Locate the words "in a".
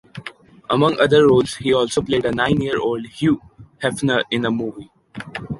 4.31-4.49